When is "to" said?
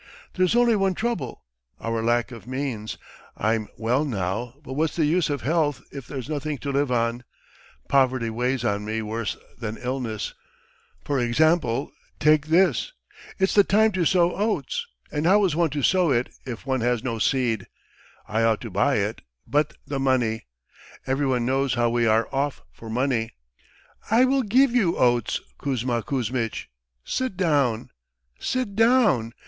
6.57-6.71, 13.91-14.03, 15.69-15.83, 18.61-18.71